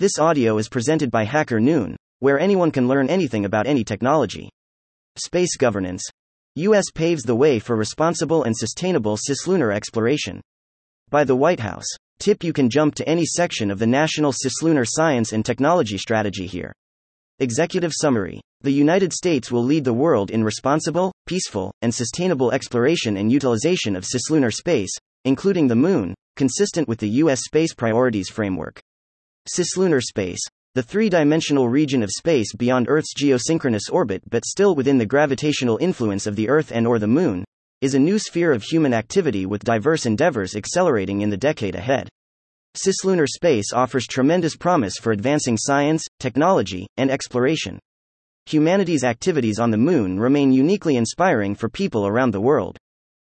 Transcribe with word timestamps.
This 0.00 0.18
audio 0.18 0.56
is 0.56 0.70
presented 0.70 1.10
by 1.10 1.24
Hacker 1.24 1.60
Noon, 1.60 1.94
where 2.20 2.40
anyone 2.40 2.70
can 2.70 2.88
learn 2.88 3.10
anything 3.10 3.44
about 3.44 3.66
any 3.66 3.84
technology. 3.84 4.48
Space 5.16 5.58
governance. 5.58 6.02
US 6.54 6.86
paves 6.94 7.22
the 7.22 7.36
way 7.36 7.58
for 7.58 7.76
responsible 7.76 8.44
and 8.44 8.56
sustainable 8.56 9.18
cislunar 9.18 9.74
exploration. 9.74 10.40
By 11.10 11.24
the 11.24 11.36
White 11.36 11.60
House. 11.60 11.84
Tip 12.18 12.42
you 12.42 12.54
can 12.54 12.70
jump 12.70 12.94
to 12.94 13.06
any 13.06 13.26
section 13.26 13.70
of 13.70 13.78
the 13.78 13.86
National 13.86 14.32
Cislunar 14.32 14.86
Science 14.88 15.34
and 15.34 15.44
Technology 15.44 15.98
Strategy 15.98 16.46
here. 16.46 16.72
Executive 17.38 17.92
Summary 17.94 18.40
The 18.62 18.72
United 18.72 19.12
States 19.12 19.52
will 19.52 19.64
lead 19.64 19.84
the 19.84 19.92
world 19.92 20.30
in 20.30 20.42
responsible, 20.42 21.12
peaceful, 21.26 21.74
and 21.82 21.94
sustainable 21.94 22.52
exploration 22.52 23.18
and 23.18 23.30
utilization 23.30 23.94
of 23.94 24.06
cislunar 24.06 24.50
space, 24.50 24.96
including 25.26 25.68
the 25.68 25.76
Moon, 25.76 26.14
consistent 26.36 26.88
with 26.88 27.00
the 27.00 27.18
U.S. 27.24 27.44
Space 27.44 27.74
Priorities 27.74 28.30
Framework. 28.30 28.80
Cislunar 29.48 30.02
space, 30.02 30.40
the 30.74 30.82
three 30.82 31.08
dimensional 31.08 31.66
region 31.70 32.02
of 32.02 32.10
space 32.10 32.54
beyond 32.54 32.86
Earth's 32.90 33.14
geosynchronous 33.14 33.90
orbit 33.90 34.22
but 34.28 34.44
still 34.44 34.74
within 34.74 34.98
the 34.98 35.06
gravitational 35.06 35.78
influence 35.78 36.26
of 36.26 36.36
the 36.36 36.50
Earth 36.50 36.70
and 36.70 36.86
or 36.86 36.98
the 36.98 37.06
Moon, 37.06 37.42
is 37.80 37.94
a 37.94 37.98
new 37.98 38.18
sphere 38.18 38.52
of 38.52 38.62
human 38.62 38.92
activity 38.92 39.46
with 39.46 39.64
diverse 39.64 40.04
endeavors 40.04 40.54
accelerating 40.54 41.22
in 41.22 41.30
the 41.30 41.38
decade 41.38 41.74
ahead. 41.74 42.06
Cislunar 42.76 43.26
space 43.26 43.72
offers 43.72 44.06
tremendous 44.06 44.56
promise 44.56 44.96
for 45.00 45.10
advancing 45.10 45.56
science, 45.56 46.04
technology, 46.18 46.86
and 46.98 47.10
exploration. 47.10 47.78
Humanity's 48.44 49.04
activities 49.04 49.58
on 49.58 49.70
the 49.70 49.78
Moon 49.78 50.20
remain 50.20 50.52
uniquely 50.52 50.96
inspiring 50.96 51.54
for 51.54 51.70
people 51.70 52.06
around 52.06 52.32
the 52.32 52.42
world. 52.42 52.76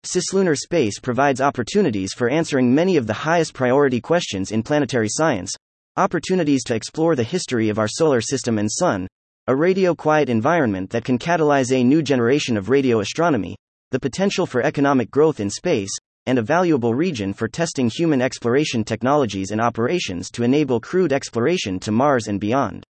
Cislunar 0.03 0.57
space 0.57 0.99
provides 0.99 1.41
opportunities 1.41 2.11
for 2.13 2.27
answering 2.27 2.73
many 2.73 2.97
of 2.97 3.05
the 3.05 3.13
highest 3.13 3.53
priority 3.53 4.01
questions 4.01 4.51
in 4.51 4.63
planetary 4.63 5.07
science, 5.07 5.53
Opportunities 5.97 6.63
to 6.63 6.73
explore 6.73 7.17
the 7.17 7.23
history 7.23 7.67
of 7.67 7.77
our 7.77 7.87
solar 7.89 8.21
system 8.21 8.57
and 8.57 8.71
sun, 8.71 9.09
a 9.47 9.53
radio 9.53 9.93
quiet 9.93 10.29
environment 10.29 10.89
that 10.91 11.03
can 11.03 11.19
catalyze 11.19 11.73
a 11.73 11.83
new 11.83 12.01
generation 12.01 12.55
of 12.55 12.69
radio 12.69 13.01
astronomy, 13.01 13.57
the 13.91 13.99
potential 13.99 14.45
for 14.45 14.63
economic 14.63 15.11
growth 15.11 15.41
in 15.41 15.49
space, 15.49 15.91
and 16.27 16.39
a 16.39 16.41
valuable 16.41 16.95
region 16.95 17.33
for 17.33 17.49
testing 17.49 17.89
human 17.89 18.21
exploration 18.21 18.85
technologies 18.85 19.51
and 19.51 19.59
operations 19.59 20.31
to 20.31 20.43
enable 20.43 20.79
crewed 20.79 21.11
exploration 21.11 21.77
to 21.77 21.91
Mars 21.91 22.27
and 22.27 22.39
beyond. 22.39 22.85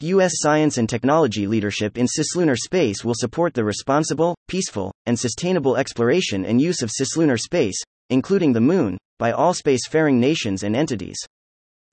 U.S. 0.00 0.32
science 0.34 0.78
and 0.78 0.88
technology 0.88 1.46
leadership 1.46 1.96
in 1.96 2.08
cislunar 2.08 2.56
space 2.56 3.04
will 3.04 3.14
support 3.14 3.54
the 3.54 3.62
responsible, 3.62 4.34
peaceful, 4.48 4.92
and 5.06 5.16
sustainable 5.16 5.76
exploration 5.76 6.44
and 6.44 6.60
use 6.60 6.82
of 6.82 6.90
cislunar 6.90 7.38
space, 7.38 7.80
including 8.10 8.52
the 8.52 8.60
Moon, 8.60 8.98
by 9.20 9.30
all 9.30 9.54
spacefaring 9.54 10.16
nations 10.16 10.64
and 10.64 10.74
entities. 10.74 11.24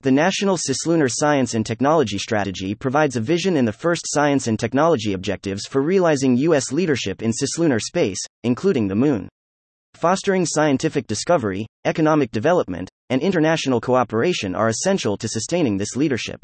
The 0.02 0.10
National 0.10 0.56
Cislunar 0.56 1.10
Science 1.10 1.52
and 1.52 1.66
Technology 1.66 2.16
Strategy 2.16 2.74
provides 2.74 3.16
a 3.16 3.20
vision 3.20 3.58
and 3.58 3.68
the 3.68 3.72
first 3.72 4.04
science 4.06 4.46
and 4.46 4.58
technology 4.58 5.12
objectives 5.12 5.66
for 5.66 5.82
realizing 5.82 6.38
U.S. 6.38 6.72
leadership 6.72 7.20
in 7.20 7.32
cislunar 7.32 7.82
space, 7.82 8.16
including 8.42 8.88
the 8.88 8.94
Moon. 8.94 9.28
Fostering 9.92 10.46
scientific 10.46 11.06
discovery, 11.06 11.66
economic 11.84 12.30
development, 12.30 12.88
and 13.10 13.20
international 13.20 13.78
cooperation 13.78 14.54
are 14.54 14.70
essential 14.70 15.18
to 15.18 15.28
sustaining 15.28 15.76
this 15.76 15.96
leadership. 15.96 16.40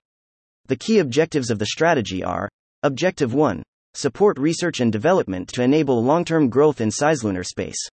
The 0.66 0.76
key 0.76 0.98
objectives 0.98 1.50
of 1.50 1.58
the 1.58 1.64
strategy 1.64 2.22
are 2.22 2.50
Objective 2.82 3.32
1 3.32 3.62
Support 3.94 4.38
research 4.38 4.80
and 4.80 4.92
development 4.92 5.48
to 5.54 5.62
enable 5.62 6.04
long 6.04 6.26
term 6.26 6.50
growth 6.50 6.82
in 6.82 6.90
cislunar 6.90 7.46
space. 7.46 7.88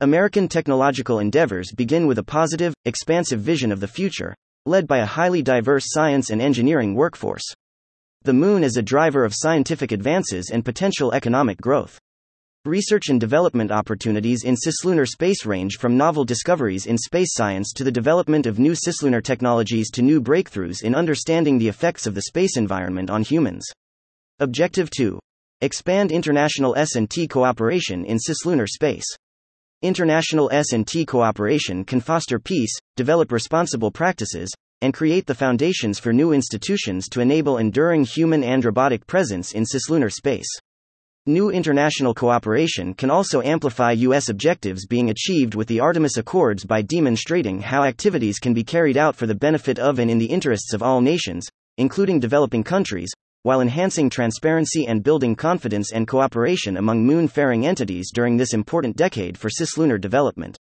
American 0.00 0.46
technological 0.46 1.20
endeavors 1.20 1.72
begin 1.74 2.06
with 2.06 2.18
a 2.18 2.22
positive, 2.22 2.74
expansive 2.84 3.40
vision 3.40 3.72
of 3.72 3.80
the 3.80 3.88
future, 3.88 4.34
led 4.66 4.86
by 4.86 4.98
a 4.98 5.06
highly 5.06 5.42
diverse 5.42 5.84
science 5.86 6.30
and 6.30 6.42
engineering 6.42 6.94
workforce. 6.94 7.44
The 8.22 8.32
Moon 8.32 8.62
is 8.62 8.76
a 8.76 8.82
driver 8.82 9.24
of 9.24 9.32
scientific 9.34 9.92
advances 9.92 10.50
and 10.52 10.64
potential 10.64 11.12
economic 11.12 11.60
growth. 11.60 11.98
Research 12.66 13.08
and 13.08 13.18
development 13.18 13.70
opportunities 13.70 14.44
in 14.44 14.54
cislunar 14.54 15.08
space 15.08 15.46
range 15.46 15.78
from 15.78 15.96
novel 15.96 16.26
discoveries 16.26 16.84
in 16.84 16.98
space 16.98 17.32
science 17.32 17.72
to 17.72 17.84
the 17.84 17.90
development 17.90 18.44
of 18.44 18.58
new 18.58 18.72
cislunar 18.72 19.22
technologies 19.22 19.90
to 19.90 20.02
new 20.02 20.20
breakthroughs 20.20 20.82
in 20.82 20.94
understanding 20.94 21.56
the 21.56 21.68
effects 21.68 22.06
of 22.06 22.14
the 22.14 22.22
space 22.22 22.58
environment 22.58 23.08
on 23.08 23.22
humans. 23.22 23.66
Objective 24.40 24.90
2. 24.90 25.18
Expand 25.62 26.12
international 26.12 26.76
S&T 26.76 27.28
cooperation 27.28 28.04
in 28.04 28.18
cislunar 28.18 28.68
space. 28.68 29.06
International 29.82 30.50
S&T 30.52 31.06
cooperation 31.06 31.86
can 31.86 32.00
foster 32.00 32.38
peace, 32.38 32.76
develop 32.96 33.32
responsible 33.32 33.90
practices, 33.90 34.50
and 34.82 34.92
create 34.92 35.24
the 35.24 35.34
foundations 35.34 35.98
for 35.98 36.12
new 36.12 36.32
institutions 36.32 37.08
to 37.08 37.22
enable 37.22 37.56
enduring 37.56 38.04
human 38.04 38.44
and 38.44 38.62
robotic 38.62 39.06
presence 39.06 39.52
in 39.52 39.64
cislunar 39.64 40.12
space. 40.12 40.48
New 41.24 41.48
international 41.50 42.12
cooperation 42.12 42.92
can 42.92 43.10
also 43.10 43.40
amplify 43.40 43.92
U.S. 43.92 44.28
objectives 44.28 44.86
being 44.86 45.08
achieved 45.08 45.54
with 45.54 45.66
the 45.66 45.80
Artemis 45.80 46.18
Accords 46.18 46.66
by 46.66 46.82
demonstrating 46.82 47.62
how 47.62 47.82
activities 47.82 48.38
can 48.38 48.52
be 48.52 48.62
carried 48.62 48.98
out 48.98 49.16
for 49.16 49.26
the 49.26 49.34
benefit 49.34 49.78
of 49.78 49.98
and 49.98 50.10
in 50.10 50.18
the 50.18 50.26
interests 50.26 50.74
of 50.74 50.82
all 50.82 51.00
nations, 51.00 51.48
including 51.78 52.20
developing 52.20 52.62
countries, 52.62 53.08
while 53.42 53.60
enhancing 53.60 54.10
transparency 54.10 54.86
and 54.86 55.02
building 55.02 55.34
confidence 55.34 55.92
and 55.92 56.06
cooperation 56.06 56.76
among 56.76 57.04
moon 57.04 57.26
faring 57.28 57.66
entities 57.66 58.10
during 58.12 58.36
this 58.36 58.54
important 58.54 58.96
decade 58.96 59.38
for 59.38 59.48
cislunar 59.48 60.00
development. 60.00 60.58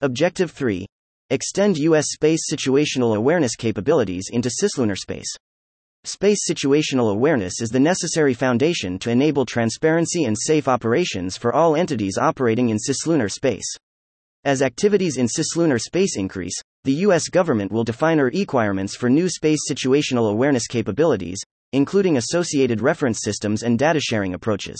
Objective 0.00 0.50
3 0.50 0.86
Extend 1.30 1.76
U.S. 1.78 2.06
space 2.12 2.40
situational 2.50 3.14
awareness 3.14 3.54
capabilities 3.54 4.30
into 4.32 4.48
cislunar 4.48 4.96
space. 4.96 5.28
Space 6.04 6.48
situational 6.50 7.12
awareness 7.12 7.60
is 7.60 7.68
the 7.68 7.78
necessary 7.78 8.32
foundation 8.32 8.98
to 9.00 9.10
enable 9.10 9.44
transparency 9.44 10.24
and 10.24 10.36
safe 10.38 10.68
operations 10.68 11.36
for 11.36 11.52
all 11.52 11.76
entities 11.76 12.16
operating 12.16 12.70
in 12.70 12.78
cislunar 12.78 13.30
space. 13.30 13.66
As 14.44 14.62
activities 14.62 15.18
in 15.18 15.26
cislunar 15.26 15.80
space 15.80 16.16
increase, 16.16 16.58
the 16.84 16.94
U.S. 17.04 17.28
government 17.28 17.72
will 17.72 17.84
define 17.84 18.20
our 18.20 18.30
requirements 18.32 18.96
for 18.96 19.10
new 19.10 19.28
space 19.28 19.58
situational 19.70 20.30
awareness 20.30 20.66
capabilities, 20.66 21.38
including 21.72 22.16
associated 22.16 22.80
reference 22.80 23.20
systems 23.22 23.62
and 23.62 23.78
data 23.78 24.00
sharing 24.00 24.34
approaches. 24.34 24.78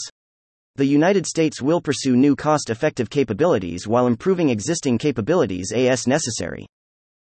The 0.75 0.85
United 0.85 1.25
States 1.25 1.61
will 1.61 1.81
pursue 1.81 2.15
new 2.15 2.35
cost 2.35 2.69
effective 2.69 3.09
capabilities 3.09 3.87
while 3.87 4.07
improving 4.07 4.49
existing 4.49 4.97
capabilities 4.97 5.71
as 5.73 6.07
necessary. 6.07 6.65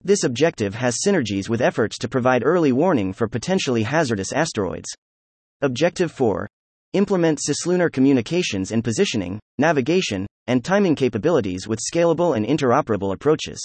This 0.04 0.22
objective 0.22 0.74
has 0.74 0.98
synergies 1.04 1.48
with 1.48 1.60
efforts 1.60 1.98
to 1.98 2.08
provide 2.08 2.44
early 2.44 2.72
warning 2.72 3.12
for 3.12 3.26
potentially 3.26 3.82
hazardous 3.82 4.32
asteroids. 4.32 4.88
Objective 5.62 6.12
4 6.12 6.46
Implement 6.94 7.38
cislunar 7.38 7.92
communications 7.92 8.70
and 8.70 8.82
positioning, 8.82 9.38
navigation, 9.58 10.26
and 10.46 10.64
timing 10.64 10.94
capabilities 10.94 11.68
with 11.68 11.80
scalable 11.80 12.36
and 12.36 12.46
interoperable 12.46 13.12
approaches. 13.12 13.60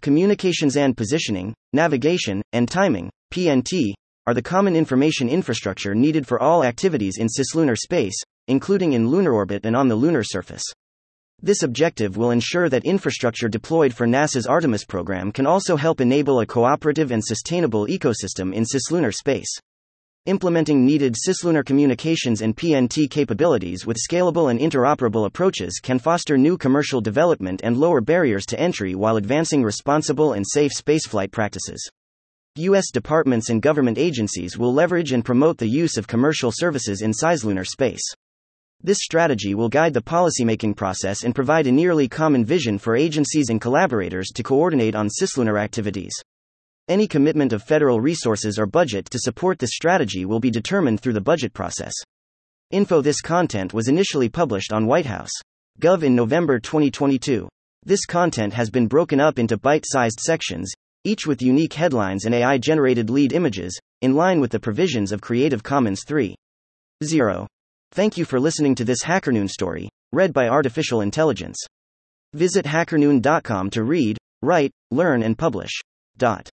Communications 0.00 0.76
and 0.76 0.96
positioning, 0.96 1.54
navigation, 1.72 2.42
and 2.52 2.68
timing, 2.68 3.10
PNT, 3.32 3.94
are 4.26 4.34
the 4.34 4.42
common 4.42 4.74
information 4.74 5.28
infrastructure 5.28 5.94
needed 5.94 6.26
for 6.26 6.42
all 6.42 6.64
activities 6.64 7.18
in 7.18 7.28
cislunar 7.28 7.76
space, 7.76 8.20
including 8.48 8.92
in 8.92 9.08
lunar 9.08 9.32
orbit 9.32 9.64
and 9.64 9.76
on 9.76 9.86
the 9.86 9.94
lunar 9.94 10.24
surface. 10.24 10.64
This 11.42 11.62
objective 11.62 12.16
will 12.16 12.30
ensure 12.30 12.68
that 12.68 12.84
infrastructure 12.84 13.48
deployed 13.48 13.94
for 13.94 14.06
NASA's 14.06 14.46
Artemis 14.46 14.84
program 14.84 15.30
can 15.30 15.46
also 15.46 15.76
help 15.76 16.00
enable 16.00 16.40
a 16.40 16.46
cooperative 16.46 17.12
and 17.12 17.24
sustainable 17.24 17.86
ecosystem 17.86 18.52
in 18.52 18.64
cislunar 18.64 19.14
space. 19.14 19.60
Implementing 20.24 20.84
needed 20.84 21.14
cislunar 21.14 21.64
communications 21.64 22.40
and 22.40 22.56
PNT 22.56 23.08
capabilities 23.08 23.86
with 23.86 23.96
scalable 23.96 24.50
and 24.50 24.58
interoperable 24.58 25.26
approaches 25.26 25.78
can 25.80 26.00
foster 26.00 26.36
new 26.36 26.58
commercial 26.58 27.00
development 27.00 27.60
and 27.62 27.76
lower 27.76 28.00
barriers 28.00 28.44
to 28.46 28.58
entry 28.58 28.96
while 28.96 29.18
advancing 29.18 29.62
responsible 29.62 30.32
and 30.32 30.44
safe 30.44 30.72
spaceflight 30.72 31.30
practices. 31.30 31.88
U.S. 32.58 32.90
departments 32.90 33.50
and 33.50 33.62
government 33.62 33.98
agencies 33.98 34.56
will 34.56 34.72
leverage 34.72 35.12
and 35.12 35.24
promote 35.24 35.58
the 35.58 35.68
use 35.68 35.96
of 35.96 36.06
commercial 36.06 36.50
services 36.52 37.02
in 37.02 37.12
cislunar 37.12 37.66
space. 37.66 38.02
This 38.82 38.98
strategy 39.00 39.54
will 39.54 39.68
guide 39.68 39.94
the 39.94 40.02
policymaking 40.02 40.76
process 40.76 41.24
and 41.24 41.34
provide 41.34 41.66
a 41.66 41.72
nearly 41.72 42.08
common 42.08 42.44
vision 42.44 42.78
for 42.78 42.94
agencies 42.96 43.48
and 43.50 43.60
collaborators 43.60 44.28
to 44.34 44.42
coordinate 44.42 44.94
on 44.94 45.08
cislunar 45.08 45.60
activities. 45.60 46.12
Any 46.88 47.08
commitment 47.08 47.52
of 47.52 47.62
federal 47.62 48.00
resources 48.00 48.58
or 48.58 48.66
budget 48.66 49.06
to 49.10 49.18
support 49.18 49.58
this 49.58 49.74
strategy 49.74 50.24
will 50.24 50.40
be 50.40 50.50
determined 50.50 51.00
through 51.00 51.14
the 51.14 51.20
budget 51.20 51.52
process. 51.52 51.94
Info 52.70 53.00
This 53.00 53.20
content 53.20 53.74
was 53.74 53.88
initially 53.88 54.28
published 54.28 54.72
on 54.72 54.86
White 54.86 55.06
House. 55.06 55.32
Gov 55.80 56.02
in 56.02 56.14
November 56.14 56.58
2022. 56.58 57.48
This 57.84 58.06
content 58.06 58.52
has 58.52 58.70
been 58.70 58.86
broken 58.86 59.20
up 59.20 59.38
into 59.38 59.56
bite 59.56 59.84
sized 59.86 60.20
sections, 60.20 60.72
each 61.06 61.26
with 61.26 61.40
unique 61.40 61.72
headlines 61.72 62.24
and 62.24 62.34
AI 62.34 62.58
generated 62.58 63.08
lead 63.08 63.32
images, 63.32 63.78
in 64.02 64.14
line 64.14 64.40
with 64.40 64.50
the 64.50 64.58
provisions 64.58 65.12
of 65.12 65.20
Creative 65.20 65.62
Commons 65.62 66.04
3.0. 66.04 67.46
Thank 67.92 68.16
you 68.18 68.24
for 68.24 68.40
listening 68.40 68.74
to 68.74 68.84
this 68.84 69.04
HackerNoon 69.04 69.48
story, 69.48 69.88
read 70.12 70.32
by 70.32 70.48
Artificial 70.48 71.00
Intelligence. 71.00 71.56
Visit 72.34 72.66
hackernoon.com 72.66 73.70
to 73.70 73.84
read, 73.84 74.18
write, 74.42 74.72
learn, 74.90 75.22
and 75.22 75.38
publish. 75.38 75.72
Dot. 76.18 76.50